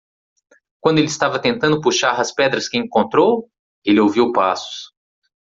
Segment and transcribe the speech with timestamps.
[0.79, 3.47] Quando ele estava tentando puxar as pedras que encontrou?
[3.85, 4.91] ele ouviu passos.